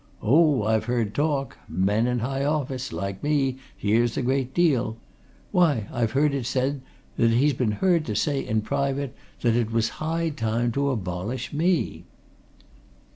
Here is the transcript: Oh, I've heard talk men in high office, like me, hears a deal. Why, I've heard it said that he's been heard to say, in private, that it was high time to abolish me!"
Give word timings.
Oh, 0.23 0.63
I've 0.63 0.85
heard 0.85 1.13
talk 1.13 1.59
men 1.69 2.07
in 2.07 2.17
high 2.25 2.43
office, 2.43 2.91
like 2.91 3.21
me, 3.21 3.59
hears 3.77 4.17
a 4.17 4.43
deal. 4.43 4.97
Why, 5.51 5.87
I've 5.93 6.13
heard 6.13 6.33
it 6.33 6.47
said 6.47 6.81
that 7.17 7.29
he's 7.29 7.53
been 7.53 7.73
heard 7.73 8.05
to 8.07 8.15
say, 8.15 8.43
in 8.43 8.61
private, 8.63 9.15
that 9.41 9.55
it 9.55 9.69
was 9.71 9.89
high 10.01 10.29
time 10.29 10.71
to 10.71 10.89
abolish 10.89 11.53
me!" 11.53 12.05